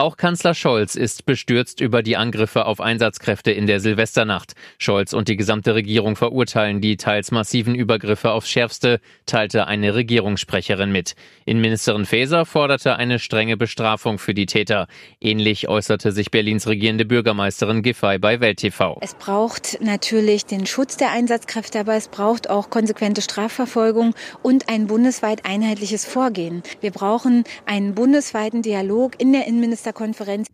Auch 0.00 0.16
Kanzler 0.16 0.54
Scholz 0.54 0.94
ist 0.94 1.26
bestürzt 1.26 1.82
über 1.82 2.02
die 2.02 2.16
Angriffe 2.16 2.64
auf 2.64 2.80
Einsatzkräfte 2.80 3.50
in 3.50 3.66
der 3.66 3.80
Silvesternacht. 3.80 4.54
Scholz 4.78 5.12
und 5.12 5.28
die 5.28 5.36
gesamte 5.36 5.74
Regierung 5.74 6.16
verurteilen 6.16 6.80
die 6.80 6.96
teils 6.96 7.32
massiven 7.32 7.74
Übergriffe 7.74 8.30
aufs 8.30 8.48
Schärfste, 8.48 9.00
teilte 9.26 9.66
eine 9.66 9.94
Regierungssprecherin 9.94 10.90
mit. 10.90 11.16
Innenministerin 11.44 12.06
Faeser 12.06 12.46
forderte 12.46 12.96
eine 12.96 13.18
strenge 13.18 13.58
Bestrafung 13.58 14.18
für 14.18 14.32
die 14.32 14.46
Täter. 14.46 14.86
Ähnlich 15.20 15.68
äußerte 15.68 16.12
sich 16.12 16.30
Berlins 16.30 16.66
regierende 16.66 17.04
Bürgermeisterin 17.04 17.82
Giffey 17.82 18.18
bei 18.18 18.40
Welt 18.40 18.60
TV. 18.60 18.96
Es 19.02 19.14
braucht 19.14 19.82
natürlich 19.82 20.46
den 20.46 20.64
Schutz 20.64 20.96
der 20.96 21.10
Einsatzkräfte, 21.10 21.80
aber 21.80 21.94
es 21.94 22.08
braucht 22.08 22.48
auch 22.48 22.70
konsequente 22.70 23.20
Strafverfolgung 23.20 24.14
und 24.42 24.70
ein 24.70 24.86
bundesweit 24.86 25.44
einheitliches 25.44 26.06
Vorgehen. 26.06 26.62
Wir 26.80 26.90
brauchen 26.90 27.44
einen 27.66 27.94
bundesweiten 27.94 28.62
Dialog 28.62 29.20
in 29.20 29.34
der 29.34 29.46
Innenministerin 29.46 29.79
Ministerkonferenz. 29.80 30.48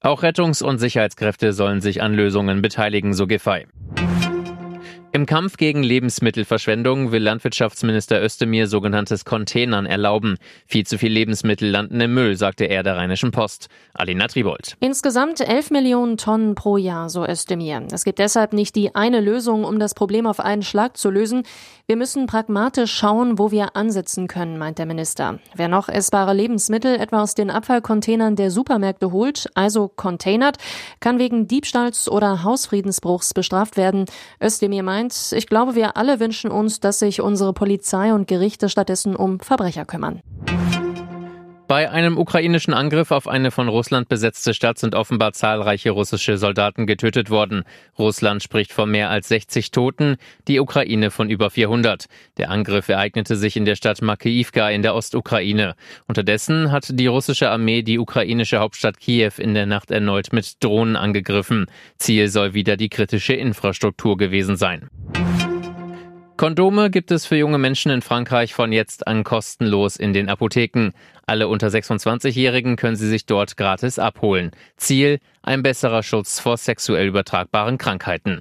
Auch 0.00 0.22
Rettungs- 0.22 0.62
und 0.62 0.78
Sicherheitskräfte 0.78 1.52
sollen 1.52 1.80
sich 1.80 2.02
an 2.02 2.14
Lösungen 2.14 2.62
beteiligen, 2.62 3.12
so 3.12 3.26
Giffey. 3.26 3.66
Im 5.14 5.26
Kampf 5.26 5.58
gegen 5.58 5.82
Lebensmittelverschwendung 5.82 7.12
will 7.12 7.22
Landwirtschaftsminister 7.22 8.22
Özdemir 8.22 8.66
sogenanntes 8.66 9.26
Containern 9.26 9.84
erlauben. 9.84 10.38
Viel 10.66 10.86
zu 10.86 10.96
viel 10.96 11.12
Lebensmittel 11.12 11.68
landen 11.68 12.00
im 12.00 12.14
Müll, 12.14 12.34
sagte 12.34 12.64
er 12.64 12.82
der 12.82 12.96
Rheinischen 12.96 13.30
Post. 13.30 13.68
Alina 13.92 14.26
Tribold. 14.28 14.78
Insgesamt 14.80 15.40
11 15.40 15.70
Millionen 15.70 16.16
Tonnen 16.16 16.54
pro 16.54 16.78
Jahr, 16.78 17.10
so 17.10 17.26
Özdemir. 17.26 17.86
Es 17.92 18.04
gibt 18.04 18.20
deshalb 18.20 18.54
nicht 18.54 18.74
die 18.74 18.94
eine 18.94 19.20
Lösung, 19.20 19.64
um 19.64 19.78
das 19.78 19.92
Problem 19.92 20.26
auf 20.26 20.40
einen 20.40 20.62
Schlag 20.62 20.96
zu 20.96 21.10
lösen. 21.10 21.42
Wir 21.92 21.98
müssen 21.98 22.24
pragmatisch 22.24 22.90
schauen, 22.90 23.38
wo 23.38 23.50
wir 23.50 23.76
ansetzen 23.76 24.26
können, 24.26 24.56
meint 24.56 24.78
der 24.78 24.86
Minister. 24.86 25.40
Wer 25.54 25.68
noch 25.68 25.90
essbare 25.90 26.32
Lebensmittel 26.32 26.98
etwa 26.98 27.20
aus 27.20 27.34
den 27.34 27.50
Abfallcontainern 27.50 28.34
der 28.34 28.50
Supermärkte 28.50 29.12
holt, 29.12 29.50
also 29.52 29.88
containert, 29.88 30.56
kann 31.00 31.18
wegen 31.18 31.48
Diebstahls 31.48 32.10
oder 32.10 32.44
Hausfriedensbruchs 32.44 33.34
bestraft 33.34 33.76
werden. 33.76 34.06
Özdemir 34.42 34.82
meint, 34.82 35.34
ich 35.36 35.46
glaube, 35.46 35.74
wir 35.74 35.98
alle 35.98 36.18
wünschen 36.18 36.50
uns, 36.50 36.80
dass 36.80 36.98
sich 36.98 37.20
unsere 37.20 37.52
Polizei 37.52 38.14
und 38.14 38.26
Gerichte 38.26 38.70
stattdessen 38.70 39.14
um 39.14 39.38
Verbrecher 39.40 39.84
kümmern. 39.84 40.22
Bei 41.72 41.90
einem 41.90 42.18
ukrainischen 42.18 42.74
Angriff 42.74 43.10
auf 43.10 43.26
eine 43.26 43.50
von 43.50 43.66
Russland 43.66 44.06
besetzte 44.10 44.52
Stadt 44.52 44.78
sind 44.78 44.94
offenbar 44.94 45.32
zahlreiche 45.32 45.88
russische 45.92 46.36
Soldaten 46.36 46.86
getötet 46.86 47.30
worden. 47.30 47.64
Russland 47.98 48.42
spricht 48.42 48.74
von 48.74 48.90
mehr 48.90 49.08
als 49.08 49.28
60 49.28 49.70
Toten, 49.70 50.16
die 50.48 50.60
Ukraine 50.60 51.10
von 51.10 51.30
über 51.30 51.48
400. 51.48 52.08
Der 52.36 52.50
Angriff 52.50 52.90
ereignete 52.90 53.36
sich 53.36 53.56
in 53.56 53.64
der 53.64 53.76
Stadt 53.76 54.02
Makiivka 54.02 54.68
in 54.68 54.82
der 54.82 54.94
Ostukraine. 54.94 55.74
Unterdessen 56.06 56.72
hat 56.72 56.90
die 56.90 57.06
russische 57.06 57.48
Armee 57.48 57.80
die 57.80 57.98
ukrainische 57.98 58.58
Hauptstadt 58.58 59.00
Kiew 59.00 59.32
in 59.38 59.54
der 59.54 59.64
Nacht 59.64 59.90
erneut 59.90 60.34
mit 60.34 60.62
Drohnen 60.62 60.94
angegriffen. 60.94 61.64
Ziel 61.96 62.28
soll 62.28 62.52
wieder 62.52 62.76
die 62.76 62.90
kritische 62.90 63.32
Infrastruktur 63.32 64.18
gewesen 64.18 64.56
sein. 64.56 64.90
Kondome 66.42 66.90
gibt 66.90 67.12
es 67.12 67.24
für 67.24 67.36
junge 67.36 67.58
Menschen 67.58 67.92
in 67.92 68.02
Frankreich 68.02 68.52
von 68.52 68.72
jetzt 68.72 69.06
an 69.06 69.22
kostenlos 69.22 69.94
in 69.94 70.12
den 70.12 70.28
Apotheken. 70.28 70.90
Alle 71.24 71.46
unter 71.46 71.68
26-Jährigen 71.68 72.74
können 72.74 72.96
sie 72.96 73.06
sich 73.06 73.26
dort 73.26 73.56
gratis 73.56 74.00
abholen. 74.00 74.50
Ziel, 74.76 75.20
ein 75.44 75.62
besserer 75.62 76.02
Schutz 76.02 76.40
vor 76.40 76.56
sexuell 76.56 77.06
übertragbaren 77.06 77.78
Krankheiten. 77.78 78.40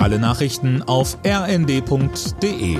Alle 0.00 0.18
Nachrichten 0.18 0.82
auf 0.82 1.18
rnd.de 1.24 2.78